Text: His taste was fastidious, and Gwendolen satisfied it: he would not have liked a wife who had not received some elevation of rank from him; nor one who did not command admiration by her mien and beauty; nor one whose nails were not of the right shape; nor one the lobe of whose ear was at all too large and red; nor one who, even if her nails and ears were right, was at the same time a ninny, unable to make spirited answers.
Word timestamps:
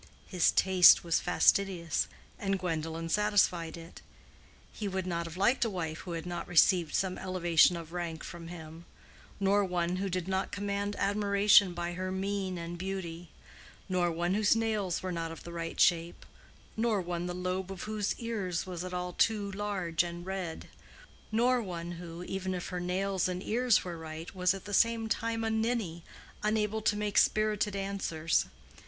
His 0.25 0.49
taste 0.51 1.03
was 1.03 1.19
fastidious, 1.19 2.07
and 2.39 2.57
Gwendolen 2.57 3.07
satisfied 3.07 3.77
it: 3.77 4.01
he 4.73 4.87
would 4.87 5.05
not 5.05 5.27
have 5.27 5.37
liked 5.37 5.63
a 5.63 5.69
wife 5.69 5.99
who 5.99 6.13
had 6.13 6.25
not 6.25 6.47
received 6.47 6.95
some 6.95 7.19
elevation 7.19 7.77
of 7.77 7.93
rank 7.93 8.23
from 8.23 8.47
him; 8.47 8.85
nor 9.39 9.63
one 9.63 9.97
who 9.97 10.09
did 10.09 10.27
not 10.27 10.51
command 10.51 10.95
admiration 10.97 11.75
by 11.75 11.93
her 11.93 12.11
mien 12.11 12.57
and 12.57 12.79
beauty; 12.79 13.29
nor 13.87 14.09
one 14.11 14.33
whose 14.33 14.55
nails 14.55 15.03
were 15.03 15.11
not 15.11 15.31
of 15.31 15.43
the 15.43 15.53
right 15.53 15.79
shape; 15.79 16.25
nor 16.75 16.99
one 16.99 17.27
the 17.27 17.35
lobe 17.35 17.71
of 17.71 17.83
whose 17.83 18.15
ear 18.19 18.51
was 18.65 18.83
at 18.83 18.95
all 18.95 19.13
too 19.13 19.51
large 19.51 20.01
and 20.01 20.25
red; 20.25 20.67
nor 21.31 21.61
one 21.61 21.91
who, 21.91 22.23
even 22.23 22.55
if 22.55 22.69
her 22.69 22.79
nails 22.79 23.27
and 23.27 23.43
ears 23.43 23.83
were 23.83 23.99
right, 23.99 24.33
was 24.33 24.55
at 24.55 24.65
the 24.65 24.73
same 24.73 25.07
time 25.07 25.43
a 25.43 25.51
ninny, 25.51 26.03
unable 26.41 26.81
to 26.81 26.95
make 26.95 27.19
spirited 27.19 27.75
answers. 27.75 28.45